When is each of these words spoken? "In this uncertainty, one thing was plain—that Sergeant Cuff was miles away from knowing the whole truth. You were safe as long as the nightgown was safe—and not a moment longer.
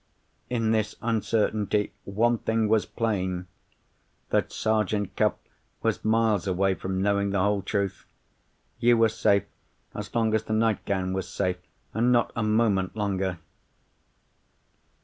"In 0.49 0.71
this 0.71 0.95
uncertainty, 1.03 1.91
one 2.05 2.39
thing 2.39 2.67
was 2.67 2.87
plain—that 2.87 4.51
Sergeant 4.51 5.15
Cuff 5.15 5.33
was 5.83 6.03
miles 6.03 6.47
away 6.47 6.73
from 6.73 7.03
knowing 7.03 7.29
the 7.29 7.39
whole 7.39 7.61
truth. 7.61 8.07
You 8.79 8.97
were 8.97 9.09
safe 9.09 9.43
as 9.93 10.11
long 10.15 10.33
as 10.33 10.45
the 10.45 10.53
nightgown 10.53 11.13
was 11.13 11.29
safe—and 11.29 12.11
not 12.11 12.31
a 12.35 12.41
moment 12.41 12.95
longer. 12.95 13.37